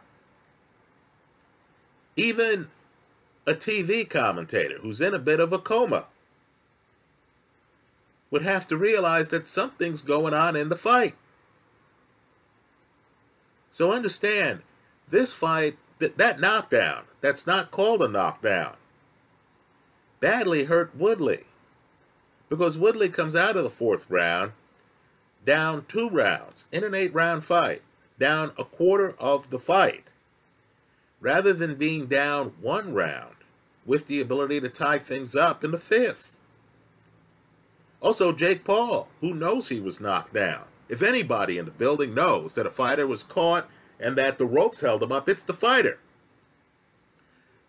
Even 2.16 2.68
a 3.46 3.52
TV 3.52 4.08
commentator 4.08 4.78
who's 4.80 5.00
in 5.00 5.14
a 5.14 5.18
bit 5.18 5.40
of 5.40 5.52
a 5.52 5.58
coma 5.58 6.06
would 8.30 8.42
have 8.42 8.68
to 8.68 8.76
realize 8.76 9.28
that 9.28 9.46
something's 9.46 10.02
going 10.02 10.34
on 10.34 10.54
in 10.54 10.68
the 10.68 10.76
fight. 10.76 11.14
So 13.70 13.92
understand, 13.92 14.62
this 15.08 15.32
fight, 15.32 15.76
that, 15.98 16.18
that 16.18 16.40
knockdown, 16.40 17.04
that's 17.20 17.46
not 17.46 17.70
called 17.70 18.02
a 18.02 18.08
knockdown, 18.08 18.74
badly 20.20 20.64
hurt 20.64 20.94
Woodley. 20.96 21.44
Because 22.48 22.78
Woodley 22.78 23.08
comes 23.08 23.36
out 23.36 23.56
of 23.56 23.64
the 23.64 23.70
fourth 23.70 24.08
round 24.10 24.52
down 25.44 25.84
two 25.88 26.10
rounds 26.10 26.66
in 26.72 26.84
an 26.84 26.94
eight 26.94 27.14
round 27.14 27.44
fight, 27.44 27.82
down 28.18 28.52
a 28.58 28.64
quarter 28.64 29.14
of 29.18 29.50
the 29.50 29.58
fight, 29.58 30.04
rather 31.20 31.52
than 31.52 31.74
being 31.74 32.06
down 32.06 32.52
one 32.60 32.92
round 32.92 33.34
with 33.86 34.06
the 34.06 34.20
ability 34.20 34.60
to 34.60 34.68
tie 34.68 34.98
things 34.98 35.34
up 35.34 35.64
in 35.64 35.70
the 35.70 35.78
fifth. 35.78 36.38
Also, 38.00 38.32
Jake 38.32 38.64
Paul, 38.64 39.08
who 39.20 39.34
knows 39.34 39.68
he 39.68 39.80
was 39.80 40.00
knocked 40.00 40.34
down. 40.34 40.64
If 40.88 41.02
anybody 41.02 41.58
in 41.58 41.64
the 41.64 41.70
building 41.70 42.14
knows 42.14 42.52
that 42.54 42.66
a 42.66 42.70
fighter 42.70 43.06
was 43.06 43.22
caught 43.22 43.68
and 43.98 44.16
that 44.16 44.38
the 44.38 44.46
ropes 44.46 44.80
held 44.80 45.02
him 45.02 45.12
up, 45.12 45.28
it's 45.28 45.42
the 45.42 45.52
fighter. 45.52 45.98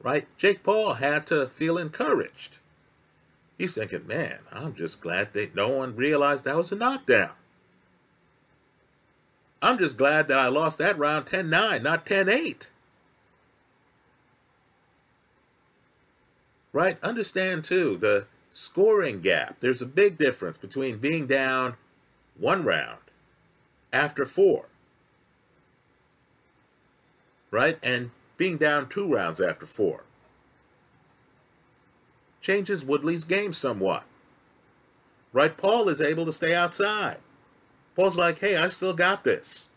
Right? 0.01 0.27
Jake 0.37 0.63
Paul 0.63 0.93
had 0.93 1.27
to 1.27 1.47
feel 1.47 1.77
encouraged. 1.77 2.57
He's 3.57 3.75
thinking, 3.75 4.07
man, 4.07 4.39
I'm 4.53 4.73
just 4.73 5.01
glad 5.01 5.33
that 5.33 5.55
no 5.55 5.69
one 5.69 5.95
realized 5.95 6.45
that 6.45 6.55
was 6.55 6.71
a 6.71 6.75
knockdown. 6.75 7.31
I'm 9.61 9.77
just 9.77 9.97
glad 9.97 10.29
that 10.29 10.39
I 10.39 10.47
lost 10.47 10.77
that 10.77 10.97
round 10.97 11.25
10 11.27 11.49
9, 11.49 11.83
not 11.83 12.05
10 12.05 12.29
8. 12.29 12.69
Right? 16.71 16.97
Understand, 17.03 17.65
too, 17.65 17.97
the 17.97 18.27
scoring 18.49 19.19
gap. 19.19 19.57
There's 19.59 19.81
a 19.81 19.85
big 19.85 20.17
difference 20.17 20.57
between 20.57 20.97
being 20.97 21.27
down 21.27 21.75
one 22.37 22.63
round 22.63 22.99
after 23.91 24.25
four, 24.25 24.65
right? 27.51 27.77
And 27.83 28.11
being 28.39 28.57
down 28.57 28.87
two 28.87 29.13
rounds 29.13 29.41
after 29.41 29.65
four. 29.65 30.05
Changes 32.39 32.85
Woodley's 32.85 33.25
game 33.25 33.51
somewhat. 33.51 34.05
Right? 35.33 35.55
Paul 35.55 35.89
is 35.89 35.99
able 35.99 36.25
to 36.25 36.31
stay 36.31 36.55
outside. 36.55 37.17
Paul's 37.97 38.17
like, 38.17 38.39
hey, 38.39 38.55
I 38.55 38.69
still 38.69 38.93
got 38.93 39.25
this. 39.25 39.67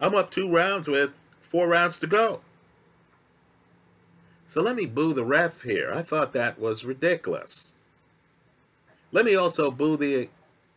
I'm 0.00 0.14
up 0.14 0.30
two 0.30 0.50
rounds 0.50 0.88
with 0.88 1.14
four 1.40 1.68
rounds 1.68 1.98
to 1.98 2.06
go. 2.06 2.40
So 4.46 4.62
let 4.62 4.74
me 4.74 4.86
boo 4.86 5.12
the 5.12 5.24
ref 5.24 5.62
here. 5.62 5.92
I 5.94 6.00
thought 6.00 6.32
that 6.32 6.58
was 6.58 6.86
ridiculous. 6.86 7.72
Let 9.12 9.26
me 9.26 9.36
also 9.36 9.70
boo 9.70 9.98
the 9.98 10.30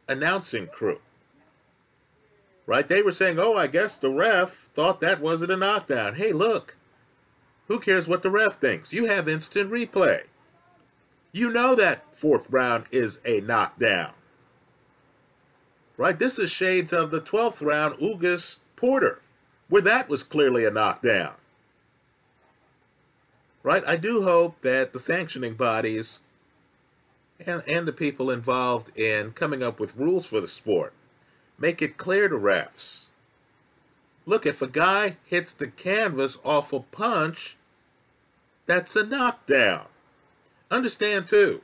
announcing 0.10 0.68
crew. 0.68 1.00
Right? 2.66 2.88
They 2.88 3.02
were 3.02 3.12
saying, 3.12 3.38
oh, 3.40 3.56
I 3.56 3.68
guess 3.68 3.98
the 3.98 4.10
ref 4.10 4.50
thought 4.50 5.02
that 5.02 5.22
wasn't 5.22 5.52
a 5.52 5.58
knockdown. 5.58 6.16
Hey, 6.16 6.32
look. 6.32 6.78
Who 7.68 7.80
cares 7.80 8.08
what 8.08 8.24
the 8.24 8.32
ref 8.32 8.56
thinks? 8.56 8.94
You 8.94 9.06
have 9.06 9.28
instant 9.28 9.72
replay. 9.72 10.26
You 11.32 11.52
know 11.52 11.76
that 11.76 12.16
fourth 12.16 12.50
round 12.50 12.86
is 12.92 13.22
a 13.26 13.42
knockdown. 13.42 14.12
Right? 15.98 16.18
This 16.18 16.40
is 16.40 16.52
shades 16.52 16.92
of 16.92 17.12
the 17.12 17.22
12th 17.22 17.66
round 17.66 17.96
Ugas 17.96 18.60
Porter, 18.76 19.22
where 19.70 19.82
that 19.82 20.10
was 20.10 20.24
clearly 20.24 20.66
a 20.66 20.72
knockdown 20.72 21.36
right? 23.66 23.84
I 23.88 23.98
do 23.98 24.22
hope 24.22 24.62
that 24.62 24.94
the 24.94 25.00
sanctioning 25.00 25.56
bodies 25.56 26.22
and, 27.46 27.64
and 27.68 27.88
the 27.88 27.92
people 27.92 28.30
involved 28.30 28.96
in 28.96 29.32
coming 29.32 29.64
up 29.64 29.80
with 29.80 29.98
rules 29.98 30.28
for 30.28 30.40
the 30.40 30.48
sport 30.48 30.94
make 31.58 31.82
it 31.82 31.98
clear 31.98 32.28
to 32.28 32.36
refs. 32.36 33.08
Look, 34.26 34.46
if 34.46 34.62
a 34.62 34.68
guy 34.68 35.18
hits 35.26 35.54
the 35.54 35.68
canvas 35.68 36.40
off 36.44 36.74
a 36.74 36.80
punch, 36.80 37.58
that's 38.66 38.96
a 38.96 39.06
knockdown. 39.06 39.86
Understand, 40.72 41.28
too, 41.28 41.62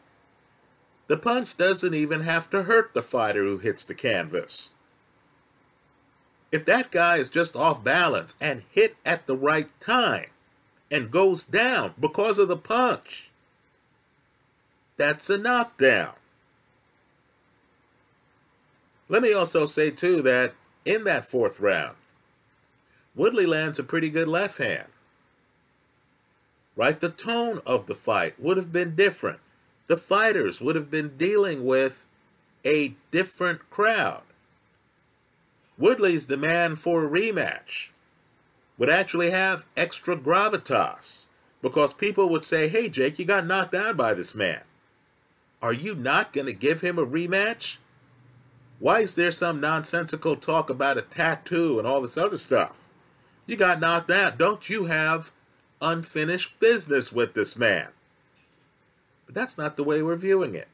the 1.08 1.18
punch 1.18 1.58
doesn't 1.58 1.94
even 1.94 2.22
have 2.22 2.50
to 2.52 2.64
hurt 2.64 2.94
the 2.94 3.02
fighter 3.02 3.44
who 3.44 3.58
hits 3.58 3.84
the 3.84 3.96
canvas. 3.96 4.72
If 6.52 6.66
that 6.66 6.92
guy 6.92 7.18
is 7.18 7.30
just 7.30 7.56
off 7.56 7.84
balance 7.84 8.38
and 8.40 8.64
hit 8.72 8.96
at 9.06 9.26
the 9.26 9.36
right 9.36 9.68
time, 9.80 10.28
and 10.92 11.10
goes 11.10 11.46
down 11.46 11.94
because 12.00 12.38
of 12.38 12.50
the 12.50 12.58
punch. 12.58 13.32
That's 14.98 15.30
a 15.30 15.38
knockdown. 15.38 16.14
Let 19.12 19.24
me 19.24 19.34
also 19.34 19.66
say, 19.66 19.92
too, 19.92 20.22
that 20.22 20.54
in 20.86 21.04
that 21.04 21.26
fourth 21.26 21.60
round, 21.60 21.96
Woodley 23.14 23.46
lands 23.46 23.78
a 23.78 23.84
pretty 23.84 24.10
good 24.10 24.30
left 24.30 24.58
hand. 24.58 24.88
Right? 26.78 26.98
The 26.98 27.10
tone 27.10 27.60
of 27.66 27.88
the 27.88 27.94
fight 27.94 28.40
would 28.40 28.56
have 28.56 28.72
been 28.72 28.96
different. 28.96 29.42
The 29.88 29.98
fighters 29.98 30.62
would 30.62 30.76
have 30.78 30.90
been 30.90 31.18
dealing 31.18 31.66
with 31.66 32.08
a 32.64 32.94
different 33.12 33.70
crowd. 33.70 34.22
Woodley's 35.78 36.26
demand 36.26 36.80
for 36.80 37.04
a 37.04 37.10
rematch 37.10 37.90
would 38.78 38.90
actually 38.90 39.32
have 39.32 39.66
extra 39.76 40.16
gravitas 40.16 41.26
because 41.62 41.92
people 41.92 42.30
would 42.30 42.46
say, 42.46 42.70
hey, 42.70 42.88
Jake, 42.88 43.20
you 43.20 43.26
got 43.26 43.46
knocked 43.46 43.74
down 43.74 43.98
by 43.98 44.14
this 44.14 44.34
man. 44.34 44.62
Are 45.62 45.74
you 45.74 45.96
not 45.96 46.32
going 46.32 46.48
to 46.48 46.54
give 46.54 46.80
him 46.80 46.98
a 46.98 47.06
rematch? 47.06 47.76
Why 48.82 49.00
is 49.00 49.16
there 49.16 49.32
some 49.32 49.62
nonsensical 49.62 50.36
talk 50.36 50.70
about 50.70 50.98
a 50.98 51.04
tattoo 51.04 51.78
and 51.78 51.88
all 51.88 52.02
this 52.02 52.18
other 52.18 52.38
stuff? 52.38 52.90
You 53.46 53.56
got 53.56 53.80
knocked 53.80 54.12
out. 54.12 54.38
Don't 54.38 54.70
you 54.70 54.86
have 54.86 55.32
unfinished 55.82 56.60
business 56.60 57.14
with 57.14 57.34
this 57.34 57.56
man? 57.56 57.90
But 59.26 59.36
that's 59.36 59.58
not 59.58 59.78
the 59.78 59.84
way 59.84 60.02
we're 60.02 60.18
viewing 60.18 60.56
it. 60.56 60.68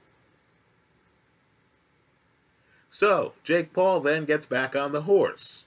So, 2.90 3.34
Jake 3.44 3.74
Paul 3.74 4.00
then 4.00 4.26
gets 4.26 4.48
back 4.48 4.76
on 4.76 4.94
the 4.94 5.02
horse 5.02 5.66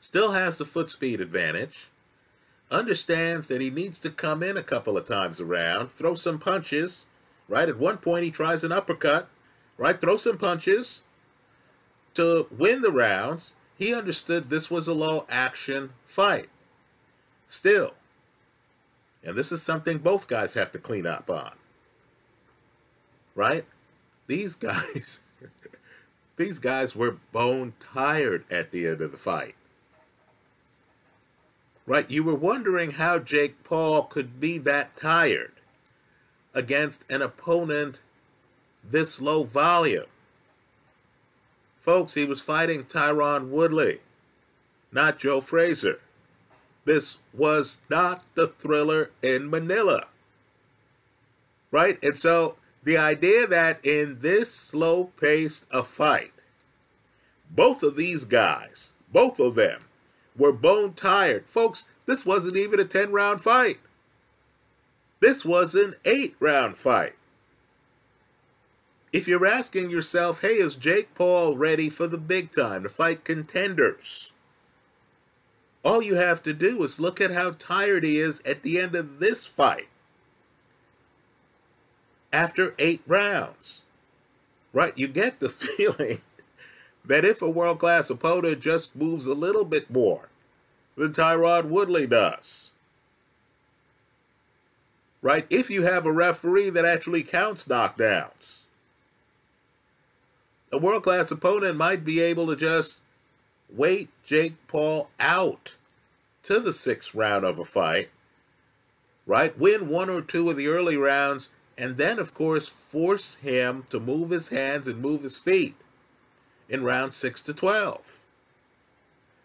still 0.00 0.32
has 0.32 0.56
the 0.56 0.64
foot 0.64 0.90
speed 0.90 1.20
advantage, 1.20 1.88
understands 2.70 3.48
that 3.48 3.60
he 3.60 3.70
needs 3.70 3.98
to 3.98 4.10
come 4.10 4.42
in 4.42 4.56
a 4.56 4.62
couple 4.62 4.96
of 4.96 5.06
times 5.06 5.40
around, 5.40 5.90
throw 5.90 6.14
some 6.14 6.38
punches, 6.38 7.06
right? 7.48 7.68
At 7.68 7.78
one 7.78 7.98
point, 7.98 8.24
he 8.24 8.30
tries 8.30 8.64
an 8.64 8.72
uppercut, 8.72 9.28
right? 9.78 9.98
Throw 9.98 10.16
some 10.16 10.36
punches 10.36 11.02
to 12.14 12.46
win 12.50 12.82
the 12.82 12.92
rounds. 12.92 13.54
He 13.78 13.94
understood 13.94 14.50
this 14.50 14.70
was 14.70 14.86
a 14.86 14.92
low 14.92 15.24
action 15.30 15.90
fight. 16.04 16.48
Still, 17.46 17.94
and 19.24 19.34
this 19.34 19.50
is 19.50 19.62
something 19.62 19.98
both 19.98 20.28
guys 20.28 20.52
have 20.52 20.70
to 20.72 20.78
clean 20.78 21.06
up 21.06 21.30
on, 21.30 21.52
right? 23.34 23.64
These 24.26 24.54
guys, 24.56 25.22
these 26.36 26.58
guys 26.58 26.94
were 26.94 27.16
bone 27.32 27.72
tired 27.80 28.44
at 28.50 28.70
the 28.70 28.86
end 28.86 29.00
of 29.00 29.12
the 29.12 29.16
fight 29.16 29.54
right? 31.88 32.10
You 32.10 32.22
were 32.22 32.34
wondering 32.34 32.92
how 32.92 33.18
Jake 33.18 33.64
Paul 33.64 34.04
could 34.04 34.38
be 34.38 34.58
that 34.58 34.94
tired 34.96 35.52
against 36.54 37.10
an 37.10 37.22
opponent 37.22 37.98
this 38.90 39.20
low 39.20 39.44
volume. 39.44 40.06
Folks, 41.80 42.14
he 42.14 42.24
was 42.24 42.42
fighting 42.42 42.84
Tyron 42.84 43.48
Woodley, 43.48 44.00
not 44.92 45.18
Joe 45.18 45.40
Frazier. 45.40 46.00
This 46.84 47.18
was 47.34 47.78
not 47.90 48.24
the 48.34 48.46
thriller 48.46 49.10
in 49.22 49.50
Manila. 49.50 50.06
Right? 51.70 52.02
And 52.02 52.16
so 52.16 52.56
the 52.82 52.96
idea 52.96 53.46
that 53.46 53.84
in 53.84 54.20
this 54.20 54.52
slow 54.52 55.04
paced 55.20 55.66
a 55.70 55.82
fight, 55.82 56.32
both 57.50 57.82
of 57.82 57.96
these 57.96 58.24
guys, 58.24 58.94
both 59.12 59.38
of 59.38 59.54
them, 59.54 59.80
were 60.36 60.52
bone 60.52 60.94
tired. 60.94 61.46
Folks, 61.46 61.88
this 62.06 62.24
wasn't 62.24 62.56
even 62.56 62.80
a 62.80 62.84
10 62.84 63.12
round 63.12 63.40
fight. 63.40 63.78
This 65.20 65.44
was 65.44 65.74
an 65.74 65.92
eight 66.06 66.36
round 66.40 66.76
fight. 66.76 67.17
If 69.12 69.26
you're 69.26 69.46
asking 69.46 69.90
yourself, 69.90 70.42
hey, 70.42 70.56
is 70.56 70.74
Jake 70.74 71.14
Paul 71.14 71.56
ready 71.56 71.88
for 71.88 72.06
the 72.06 72.18
big 72.18 72.52
time 72.52 72.82
to 72.82 72.88
fight 72.88 73.24
contenders? 73.24 74.32
All 75.82 76.02
you 76.02 76.16
have 76.16 76.42
to 76.42 76.52
do 76.52 76.82
is 76.82 77.00
look 77.00 77.20
at 77.20 77.30
how 77.30 77.52
tired 77.52 78.04
he 78.04 78.18
is 78.18 78.40
at 78.42 78.62
the 78.62 78.78
end 78.78 78.94
of 78.94 79.20
this 79.20 79.46
fight. 79.46 79.88
After 82.32 82.74
eight 82.78 83.00
rounds. 83.06 83.82
Right? 84.74 84.96
You 84.98 85.08
get 85.08 85.40
the 85.40 85.48
feeling 85.48 86.18
that 87.06 87.24
if 87.24 87.40
a 87.40 87.50
world 87.50 87.78
class 87.78 88.10
opponent 88.10 88.60
just 88.60 88.94
moves 88.94 89.24
a 89.24 89.34
little 89.34 89.64
bit 89.64 89.90
more 89.90 90.28
than 90.96 91.12
Tyron 91.12 91.70
Woodley 91.70 92.06
does, 92.06 92.70
right? 95.22 95.46
If 95.48 95.70
you 95.70 95.82
have 95.82 96.04
a 96.04 96.12
referee 96.12 96.70
that 96.70 96.84
actually 96.84 97.22
counts 97.22 97.66
knockdowns, 97.66 98.62
a 100.72 100.78
world 100.78 101.02
class 101.02 101.30
opponent 101.30 101.76
might 101.76 102.04
be 102.04 102.20
able 102.20 102.46
to 102.46 102.56
just 102.56 103.00
wait 103.70 104.08
Jake 104.24 104.54
Paul 104.66 105.10
out 105.18 105.76
to 106.42 106.60
the 106.60 106.72
sixth 106.72 107.14
round 107.14 107.44
of 107.44 107.58
a 107.58 107.64
fight, 107.64 108.08
right? 109.26 109.58
Win 109.58 109.88
one 109.88 110.10
or 110.10 110.22
two 110.22 110.48
of 110.50 110.56
the 110.56 110.68
early 110.68 110.96
rounds, 110.96 111.50
and 111.76 111.96
then, 111.96 112.18
of 112.18 112.34
course, 112.34 112.68
force 112.68 113.36
him 113.36 113.84
to 113.90 114.00
move 114.00 114.30
his 114.30 114.48
hands 114.48 114.88
and 114.88 115.00
move 115.00 115.22
his 115.22 115.36
feet 115.36 115.76
in 116.68 116.84
round 116.84 117.14
six 117.14 117.42
to 117.42 117.54
12. 117.54 118.20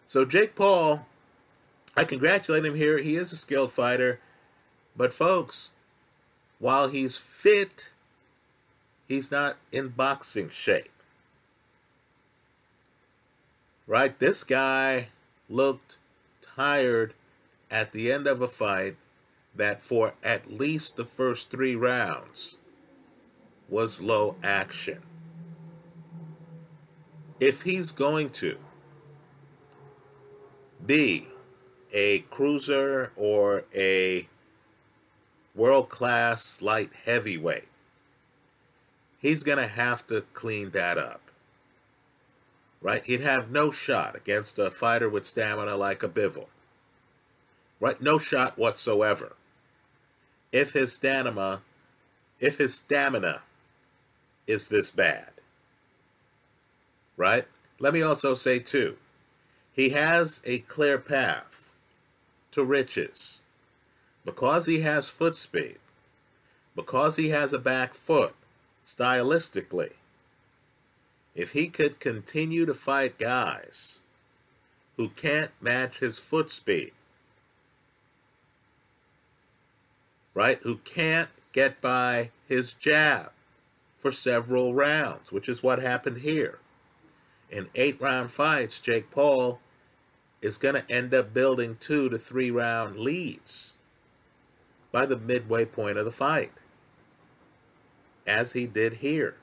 So, 0.06 0.24
Jake 0.24 0.54
Paul, 0.54 1.06
I 1.96 2.04
congratulate 2.04 2.64
him 2.64 2.74
here. 2.74 2.98
He 2.98 3.16
is 3.16 3.32
a 3.32 3.36
skilled 3.36 3.72
fighter. 3.72 4.20
But, 4.96 5.12
folks, 5.12 5.72
while 6.58 6.88
he's 6.88 7.16
fit, 7.16 7.90
he's 9.08 9.30
not 9.30 9.56
in 9.72 9.88
boxing 9.88 10.48
shape. 10.50 10.93
Right? 13.86 14.18
This 14.18 14.44
guy 14.44 15.08
looked 15.48 15.98
tired 16.40 17.14
at 17.70 17.92
the 17.92 18.10
end 18.10 18.26
of 18.26 18.40
a 18.40 18.48
fight 18.48 18.96
that 19.54 19.82
for 19.82 20.14
at 20.22 20.52
least 20.52 20.96
the 20.96 21.04
first 21.04 21.50
three 21.50 21.76
rounds 21.76 22.58
was 23.68 24.00
low 24.00 24.36
action. 24.42 25.02
If 27.40 27.62
he's 27.62 27.90
going 27.90 28.30
to 28.30 28.56
be 30.84 31.26
a 31.92 32.20
cruiser 32.30 33.12
or 33.16 33.64
a 33.74 34.28
world 35.54 35.88
class 35.88 36.62
light 36.62 36.90
heavyweight, 37.04 37.68
he's 39.18 39.42
going 39.42 39.58
to 39.58 39.66
have 39.66 40.06
to 40.08 40.22
clean 40.32 40.70
that 40.70 40.98
up 40.98 41.20
right? 42.84 43.02
He'd 43.06 43.22
have 43.22 43.50
no 43.50 43.70
shot 43.70 44.14
against 44.14 44.58
a 44.58 44.70
fighter 44.70 45.08
with 45.08 45.24
stamina 45.24 45.74
like 45.74 46.02
a 46.02 46.08
Bivol, 46.08 46.48
right? 47.80 48.00
No 48.00 48.18
shot 48.18 48.58
whatsoever. 48.58 49.32
If 50.52 50.72
his 50.72 50.92
stamina, 50.92 51.62
if 52.38 52.58
his 52.58 52.74
stamina 52.74 53.40
is 54.46 54.68
this 54.68 54.90
bad, 54.90 55.30
right? 57.16 57.46
Let 57.80 57.94
me 57.94 58.02
also 58.02 58.34
say 58.34 58.58
too, 58.58 58.98
he 59.72 59.88
has 59.90 60.42
a 60.46 60.58
clear 60.58 60.98
path 60.98 61.72
to 62.52 62.64
riches 62.64 63.40
because 64.26 64.66
he 64.66 64.80
has 64.80 65.08
foot 65.08 65.36
speed, 65.36 65.78
because 66.76 67.16
he 67.16 67.30
has 67.30 67.54
a 67.54 67.58
back 67.58 67.94
foot 67.94 68.34
stylistically 68.84 69.92
if 71.34 71.52
he 71.52 71.68
could 71.68 71.98
continue 71.98 72.64
to 72.64 72.74
fight 72.74 73.18
guys 73.18 73.98
who 74.96 75.08
can't 75.08 75.50
match 75.60 75.98
his 75.98 76.18
foot 76.18 76.50
speed, 76.50 76.92
right? 80.32 80.58
Who 80.62 80.76
can't 80.78 81.30
get 81.52 81.80
by 81.80 82.30
his 82.48 82.74
jab 82.74 83.32
for 83.92 84.12
several 84.12 84.74
rounds, 84.74 85.32
which 85.32 85.48
is 85.48 85.62
what 85.62 85.80
happened 85.80 86.18
here. 86.18 86.58
In 87.50 87.68
eight 87.74 88.00
round 88.00 88.30
fights, 88.30 88.80
Jake 88.80 89.10
Paul 89.10 89.60
is 90.42 90.58
going 90.58 90.74
to 90.74 90.92
end 90.92 91.14
up 91.14 91.32
building 91.32 91.76
two 91.80 92.08
to 92.10 92.18
three 92.18 92.50
round 92.50 92.98
leads 92.98 93.74
by 94.92 95.06
the 95.06 95.16
midway 95.16 95.64
point 95.64 95.98
of 95.98 96.04
the 96.04 96.12
fight, 96.12 96.52
as 98.26 98.52
he 98.52 98.66
did 98.66 98.94
here 98.94 99.36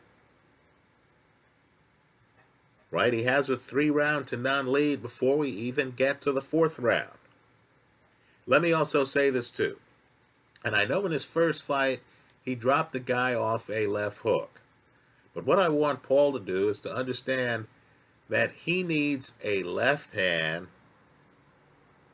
right? 2.92 3.14
He 3.14 3.24
has 3.24 3.50
a 3.50 3.58
three 3.58 3.90
round 3.90 4.28
to 4.28 4.38
none 4.38 4.72
lead 4.72 5.02
before 5.02 5.38
we 5.38 5.50
even 5.50 5.92
get 5.92 6.22
to 6.22 6.32
the 6.32 6.42
fourth 6.42 6.78
round. 6.78 7.18
Let 8.46 8.62
me 8.62 8.74
also 8.74 9.06
say 9.06 9.30
this 9.30 9.50
too. 9.50 9.78
And 10.64 10.76
I 10.76 10.86
know 10.86 11.06
in 11.06 11.12
his 11.12 11.26
first 11.26 11.64
fight, 11.64 12.02
he 12.44 12.54
dropped 12.54 12.92
the 12.92 13.00
guy 13.00 13.34
off 13.34 13.70
a 13.70 13.88
left 13.88 14.20
hook. 14.20 14.62
But 15.34 15.46
what 15.46 15.60
I 15.60 15.70
want 15.70 16.04
Paul 16.04 16.34
to 16.34 16.40
do 16.40 16.70
is 16.70 16.80
to 16.82 16.94
understand 16.94 17.68
that 18.30 18.52
he 18.52 18.84
needs 18.84 19.36
a 19.44 19.64
left 19.64 20.14
hand 20.14 20.68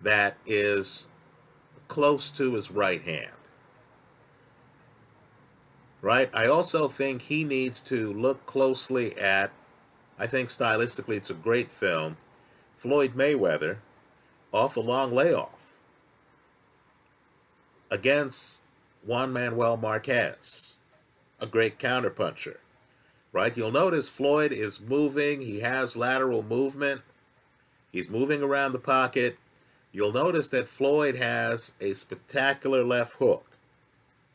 that 0.01 0.37
is 0.45 1.07
close 1.87 2.29
to 2.31 2.53
his 2.53 2.69
right 2.69 3.01
hand. 3.01 3.31
Right? 6.01 6.29
I 6.33 6.47
also 6.47 6.87
think 6.87 7.23
he 7.23 7.43
needs 7.43 7.79
to 7.81 8.13
look 8.13 8.45
closely 8.45 9.17
at 9.17 9.51
I 10.19 10.27
think 10.27 10.49
stylistically 10.49 11.17
it's 11.17 11.29
a 11.29 11.35
great 11.35 11.71
film. 11.71 12.17
Floyd 12.75 13.13
Mayweather 13.15 13.77
off 14.53 14.77
a 14.77 14.81
long 14.81 15.13
layoff 15.13 15.77
against 17.91 18.61
Juan 19.05 19.31
Manuel 19.31 19.77
Marquez, 19.77 20.73
a 21.39 21.45
great 21.45 21.79
counterpuncher. 21.79 22.57
Right? 23.31 23.55
You'll 23.55 23.71
notice 23.71 24.09
Floyd 24.09 24.51
is 24.51 24.81
moving, 24.81 25.41
he 25.41 25.59
has 25.59 25.95
lateral 25.95 26.43
movement, 26.43 27.01
he's 27.91 28.09
moving 28.09 28.41
around 28.41 28.71
the 28.71 28.79
pocket. 28.79 29.37
You'll 29.91 30.13
notice 30.13 30.47
that 30.49 30.67
Floyd 30.67 31.15
has 31.15 31.73
a 31.79 31.93
spectacular 31.93 32.83
left 32.83 33.15
hook 33.15 33.57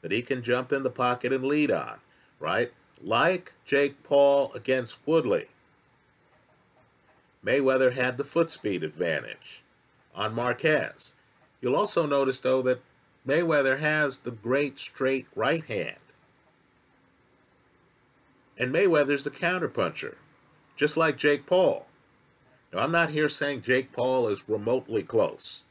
that 0.01 0.12
he 0.12 0.23
can 0.23 0.42
jump 0.42 0.73
in 0.73 0.83
the 0.83 0.90
pocket 0.90 1.33
and 1.33 1.45
lead 1.45 1.71
on, 1.71 1.99
right? 2.38 2.73
Like 3.03 3.53
Jake 3.64 4.03
Paul 4.03 4.53
against 4.55 4.99
Woodley. 5.07 5.47
Mayweather 7.44 7.92
had 7.92 8.18
the 8.18 8.24
foot 8.24 8.50
speed 8.50 8.83
advantage 8.83 9.62
on 10.14 10.35
Marquez. 10.35 11.14
You'll 11.61 11.76
also 11.76 12.07
notice, 12.07 12.38
though, 12.38 12.62
that 12.62 12.83
Mayweather 13.26 13.78
has 13.78 14.18
the 14.18 14.31
great 14.31 14.78
straight 14.78 15.26
right 15.35 15.64
hand. 15.64 15.96
And 18.59 18.72
Mayweather's 18.72 19.24
the 19.24 19.31
counterpuncher, 19.31 20.16
just 20.76 20.96
like 20.96 21.16
Jake 21.16 21.46
Paul. 21.46 21.87
Now, 22.72 22.81
I'm 22.81 22.92
not 22.92 23.11
here 23.11 23.28
saying 23.28 23.62
Jake 23.62 23.92
Paul 23.92 24.28
is 24.28 24.48
remotely 24.48 25.02
close 25.02 25.64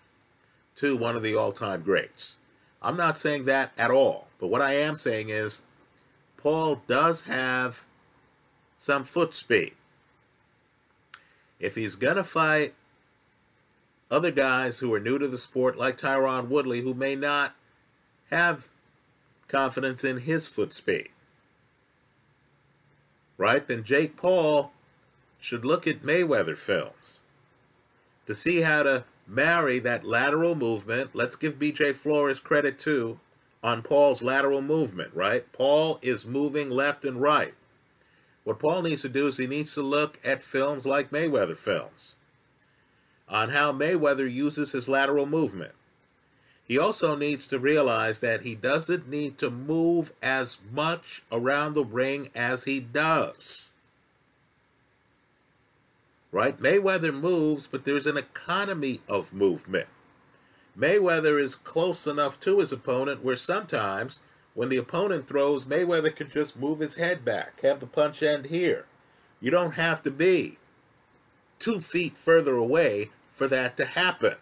to 0.76 0.98
one 0.98 1.16
of 1.16 1.24
the 1.24 1.36
all 1.36 1.52
time 1.52 1.82
greats. 1.82 2.38
I'm 2.82 2.98
not 2.98 3.18
saying 3.18 3.46
that 3.46 3.72
at 3.78 3.92
all. 3.92 4.28
But 4.40 4.48
what 4.48 4.62
I 4.62 4.74
am 4.74 4.96
saying 4.96 5.30
is 5.30 5.62
Paul 6.38 6.82
does 6.88 7.24
have 7.24 7.86
some 8.76 9.04
foot 9.04 9.34
speed 9.34 9.74
if 11.62 11.76
he's 11.76 11.96
going 11.96 12.18
to 12.18 12.24
fight 12.24 12.74
other 14.10 14.32
guys 14.32 14.80
who 14.80 14.94
are 14.94 15.00
new 15.00 15.18
to 15.18 15.28
the 15.28 15.38
sport, 15.38 15.78
like 15.78 15.98
Tyron 15.98 16.50
Woodley, 16.50 16.82
who 16.82 16.94
may 16.94 17.16
not 17.16 17.56
have 18.30 18.68
confidence 19.48 20.04
in 20.04 20.22
his 20.22 20.48
foot 20.48 20.74
speed, 20.74 21.10
right? 23.38 23.66
Then 23.66 23.84
Jake 23.84 24.18
Paul 24.18 24.72
should 25.40 25.64
look 25.64 25.88
at 25.88 26.02
Mayweather 26.02 26.58
films 26.58 27.22
to 28.26 28.36
see 28.36 28.62
how 28.62 28.84
to 28.84 29.06
marry 29.28 29.80
that 29.80 30.04
lateral 30.04 30.56
movement. 30.56 31.12
Let's 31.14 31.36
give 31.36 31.60
BJ 31.60 31.94
Flores 31.94 32.40
credit 32.40 32.80
too 32.80 33.20
on 33.64 33.84
Paul's 33.84 34.24
lateral 34.24 34.62
movement, 34.62 35.14
right? 35.14 35.50
Paul 35.54 36.00
is 36.02 36.26
moving 36.26 36.70
left 36.70 37.06
and 37.06 37.22
right. 37.22 37.54
What 38.44 38.60
Paul 38.60 38.82
needs 38.82 39.02
to 39.04 39.10
do 39.10 39.28
is 39.28 39.38
he 39.38 39.48
needs 39.48 39.74
to 39.76 39.82
look 39.82 40.20
at 40.26 40.42
films 40.42 40.86
like 40.86 41.12
Mayweather 41.12 41.58
films 41.58 42.16
on 43.32 43.50
how 43.50 43.72
Mayweather 43.72 44.32
uses 44.32 44.74
his 44.74 44.90
lateral 44.90 45.26
movement. 45.26 45.72
He 46.68 46.78
also 46.78 47.16
needs 47.16 47.48
to 47.48 47.60
realize 47.60 48.20
that 48.20 48.42
he 48.42 48.56
doesn't 48.56 49.10
need 49.10 49.38
to 49.40 49.50
move 49.50 50.14
as 50.22 50.58
much 50.72 51.24
around 51.32 51.74
the 51.74 51.86
ring 51.86 52.30
as 52.36 52.66
he 52.66 52.80
does. 52.80 53.72
Right? 56.32 56.58
Mayweather 56.58 57.14
moves, 57.14 57.68
but 57.68 57.84
there's 57.84 58.08
an 58.08 58.18
economy 58.18 59.02
of 59.10 59.34
movement. 59.34 59.88
Mayweather 60.78 61.40
is 61.40 61.56
close 61.56 62.08
enough 62.08 62.40
to 62.42 62.60
his 62.60 62.72
opponent 62.72 63.24
where 63.24 63.36
sometimes 63.36 64.22
when 64.54 64.70
the 64.70 64.78
opponent 64.78 65.28
throws, 65.28 65.66
Mayweather 65.66 66.16
can 66.16 66.30
just 66.30 66.60
move 66.60 66.80
his 66.80 66.98
head 66.98 67.24
back, 67.24 67.62
have 67.62 67.80
the 67.80 67.88
punch 67.88 68.22
end 68.22 68.48
here. 68.48 68.86
You 69.40 69.52
don't 69.52 69.76
have 69.76 70.04
to 70.04 70.12
be 70.12 70.58
two 71.60 71.80
feet 71.80 72.18
further 72.18 72.56
away 72.56 73.12
for 73.30 73.48
that 73.48 73.78
to 73.78 73.86
happen. 73.86 74.36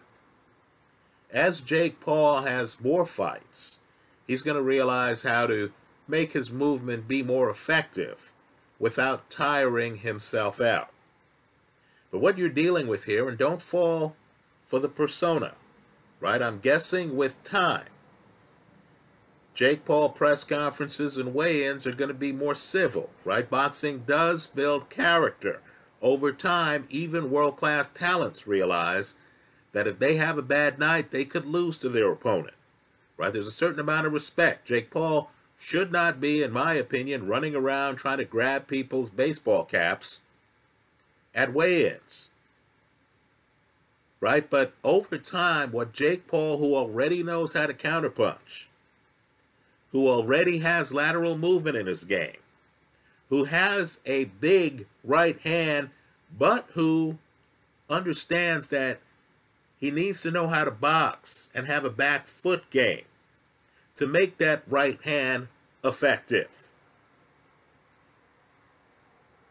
As 1.31 1.61
Jake 1.61 1.99
Paul 1.99 2.41
has 2.41 2.81
more 2.81 3.05
fights, 3.05 3.77
he's 4.25 4.41
going 4.41 4.57
to 4.57 4.63
realize 4.63 5.21
how 5.21 5.45
to 5.47 5.71
make 6.07 6.31
his 6.31 6.51
movement 6.51 7.07
be 7.07 7.21
more 7.21 7.49
effective 7.49 8.33
without 8.79 9.29
tiring 9.29 9.97
himself 9.97 10.59
out. 10.59 10.89
But 12.11 12.19
what 12.19 12.37
you're 12.37 12.49
dealing 12.49 12.87
with 12.87 13.03
here, 13.03 13.29
and 13.29 13.37
don't 13.37 13.61
fall 13.61 14.15
for 14.63 14.79
the 14.79 14.89
persona, 14.89 15.53
right? 16.19 16.41
I'm 16.41 16.59
guessing 16.59 17.15
with 17.15 17.41
time, 17.43 17.89
Jake 19.59 19.83
Paul 19.83 20.07
press 20.07 20.45
conferences 20.45 21.17
and 21.17 21.33
weigh-ins 21.33 21.85
are 21.85 21.91
going 21.91 22.07
to 22.07 22.13
be 22.13 22.31
more 22.31 22.55
civil, 22.55 23.09
right? 23.25 23.49
Boxing 23.49 24.05
does 24.07 24.47
build 24.47 24.89
character. 24.89 25.61
Over 26.01 26.31
time, 26.31 26.87
even 26.89 27.29
world-class 27.29 27.89
talents 27.89 28.47
realize 28.47 29.15
that 29.73 29.85
if 29.85 29.99
they 29.99 30.15
have 30.15 30.37
a 30.37 30.41
bad 30.41 30.79
night, 30.79 31.11
they 31.11 31.25
could 31.25 31.45
lose 31.45 31.77
to 31.79 31.89
their 31.89 32.09
opponent, 32.09 32.53
right? 33.17 33.33
There's 33.33 33.47
a 33.47 33.51
certain 33.51 33.81
amount 33.81 34.07
of 34.07 34.13
respect. 34.13 34.65
Jake 34.65 34.91
Paul 34.91 35.29
should 35.57 35.91
not 35.91 36.21
be, 36.21 36.41
in 36.41 36.53
my 36.53 36.75
opinion, 36.75 37.27
running 37.27 37.53
around 37.53 37.97
trying 37.97 38.19
to 38.19 38.23
grab 38.25 38.65
people's 38.65 39.09
baseball 39.09 39.65
caps 39.65 40.21
at 41.35 41.51
weigh-ins, 41.51 42.29
right? 44.21 44.49
But 44.49 44.71
over 44.85 45.17
time, 45.17 45.73
what 45.73 45.91
Jake 45.91 46.27
Paul, 46.27 46.59
who 46.59 46.75
already 46.75 47.23
knows 47.23 47.51
how 47.51 47.65
to 47.65 47.73
counterpunch, 47.73 48.67
who 49.91 50.07
already 50.07 50.59
has 50.59 50.93
lateral 50.93 51.37
movement 51.37 51.75
in 51.75 51.87
his 51.87 52.03
game, 52.03 52.37
who 53.29 53.45
has 53.45 54.01
a 54.05 54.25
big 54.25 54.85
right 55.03 55.39
hand, 55.39 55.89
but 56.37 56.67
who 56.73 57.17
understands 57.89 58.67
that 58.69 58.99
he 59.79 59.91
needs 59.91 60.21
to 60.21 60.31
know 60.31 60.47
how 60.47 60.63
to 60.63 60.71
box 60.71 61.49
and 61.55 61.65
have 61.65 61.85
a 61.85 61.89
back 61.89 62.27
foot 62.27 62.69
game 62.69 63.05
to 63.95 64.05
make 64.05 64.37
that 64.37 64.61
right 64.67 65.01
hand 65.03 65.47
effective. 65.83 66.71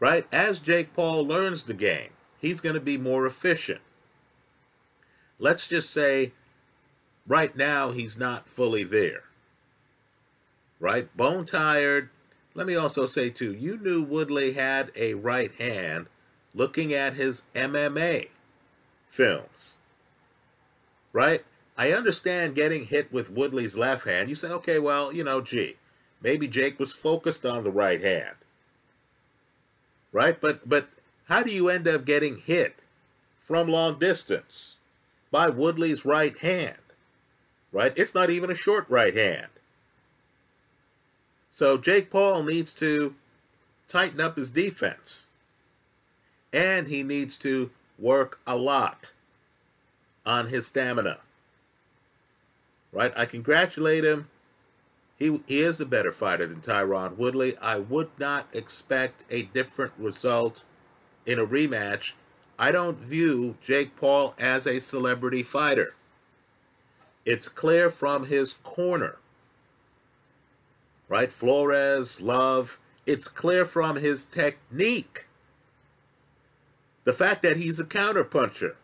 Right? 0.00 0.26
As 0.32 0.60
Jake 0.60 0.94
Paul 0.94 1.26
learns 1.26 1.64
the 1.64 1.74
game, 1.74 2.10
he's 2.40 2.60
going 2.60 2.76
to 2.76 2.80
be 2.80 2.96
more 2.96 3.26
efficient. 3.26 3.80
Let's 5.40 5.66
just 5.66 5.90
say 5.90 6.32
right 7.26 7.56
now 7.56 7.90
he's 7.90 8.16
not 8.16 8.48
fully 8.48 8.84
there 8.84 9.24
right? 10.80 11.14
Bone 11.16 11.44
tired. 11.44 12.10
Let 12.54 12.66
me 12.66 12.76
also 12.76 13.06
say, 13.06 13.30
too, 13.30 13.54
you 13.54 13.76
knew 13.78 14.02
Woodley 14.02 14.52
had 14.52 14.90
a 14.96 15.14
right 15.14 15.52
hand 15.54 16.06
looking 16.54 16.92
at 16.92 17.14
his 17.14 17.44
MMA 17.54 18.28
films, 19.06 19.78
right? 21.12 21.44
I 21.76 21.92
understand 21.92 22.56
getting 22.56 22.84
hit 22.84 23.12
with 23.12 23.30
Woodley's 23.30 23.78
left 23.78 24.06
hand. 24.06 24.28
You 24.28 24.34
say, 24.34 24.48
okay, 24.48 24.78
well, 24.78 25.12
you 25.12 25.22
know, 25.22 25.40
gee, 25.40 25.76
maybe 26.20 26.48
Jake 26.48 26.78
was 26.80 26.94
focused 26.94 27.46
on 27.46 27.62
the 27.62 27.70
right 27.70 28.00
hand, 28.00 28.34
right? 30.10 30.40
But, 30.40 30.68
but 30.68 30.88
how 31.28 31.42
do 31.42 31.52
you 31.52 31.68
end 31.68 31.86
up 31.86 32.04
getting 32.04 32.38
hit 32.38 32.82
from 33.38 33.68
long 33.68 33.98
distance 33.98 34.78
by 35.30 35.48
Woodley's 35.48 36.04
right 36.04 36.36
hand, 36.38 36.76
right? 37.70 37.92
It's 37.96 38.14
not 38.14 38.30
even 38.30 38.50
a 38.50 38.54
short 38.54 38.86
right 38.88 39.14
hand. 39.14 39.48
So 41.50 41.78
Jake 41.78 42.10
Paul 42.10 42.44
needs 42.44 42.74
to 42.74 43.14
tighten 43.86 44.20
up 44.20 44.36
his 44.36 44.50
defense. 44.50 45.26
And 46.52 46.88
he 46.88 47.02
needs 47.02 47.36
to 47.38 47.70
work 47.98 48.40
a 48.46 48.56
lot 48.56 49.12
on 50.24 50.46
his 50.46 50.66
stamina. 50.66 51.18
Right? 52.92 53.12
I 53.16 53.26
congratulate 53.26 54.04
him. 54.04 54.28
He, 55.18 55.40
he 55.46 55.60
is 55.60 55.78
the 55.78 55.86
better 55.86 56.12
fighter 56.12 56.46
than 56.46 56.60
Tyron 56.60 57.16
Woodley. 57.16 57.56
I 57.60 57.80
would 57.80 58.10
not 58.18 58.54
expect 58.54 59.24
a 59.30 59.42
different 59.42 59.92
result 59.98 60.64
in 61.26 61.38
a 61.38 61.46
rematch. 61.46 62.12
I 62.58 62.70
don't 62.70 62.96
view 62.96 63.56
Jake 63.62 63.96
Paul 63.96 64.34
as 64.38 64.66
a 64.66 64.80
celebrity 64.80 65.42
fighter. 65.42 65.88
It's 67.24 67.48
clear 67.48 67.90
from 67.90 68.26
his 68.26 68.54
corner 68.54 69.16
right? 71.08 71.30
Flores, 71.30 72.20
Love. 72.20 72.78
It's 73.06 73.28
clear 73.28 73.64
from 73.64 73.96
his 73.96 74.26
technique. 74.26 75.26
The 77.04 77.12
fact 77.12 77.42
that 77.42 77.56
he's 77.56 77.80
a 77.80 77.84
counterpuncher. 77.84 78.74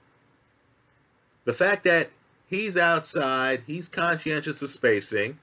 The 1.44 1.52
fact 1.52 1.84
that 1.84 2.10
he's 2.46 2.76
outside, 2.76 3.62
he's 3.66 3.86
conscientious 3.86 4.62
of 4.62 4.70
spacing, 4.70 5.38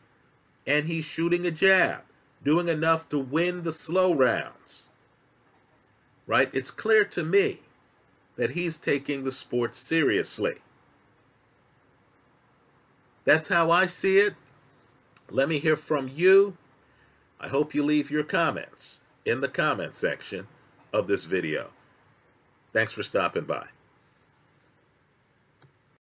and 0.65 0.85
he's 0.85 1.05
shooting 1.05 1.45
a 1.45 1.51
jab, 1.51 2.03
doing 2.43 2.67
enough 2.67 3.07
to 3.09 3.19
win 3.19 3.63
the 3.63 3.71
slow 3.71 4.15
rounds. 4.15 4.89
Right? 6.25 6.49
It's 6.53 6.71
clear 6.71 7.05
to 7.05 7.23
me 7.23 7.57
that 8.37 8.51
he's 8.51 8.77
taking 8.77 9.23
the 9.23 9.31
sport 9.31 9.75
seriously. 9.75 10.55
That's 13.25 13.49
how 13.49 13.69
I 13.69 13.85
see 13.85 14.17
it. 14.17 14.33
Let 15.29 15.47
me 15.47 15.59
hear 15.59 15.75
from 15.75 16.09
you. 16.11 16.57
I 17.43 17.47
hope 17.47 17.73
you 17.73 17.83
leave 17.83 18.11
your 18.11 18.23
comments 18.23 18.99
in 19.25 19.41
the 19.41 19.47
comment 19.47 19.95
section 19.95 20.47
of 20.93 21.07
this 21.07 21.25
video. 21.25 21.71
Thanks 22.71 22.93
for 22.93 23.01
stopping 23.01 23.45
by. 23.45 23.65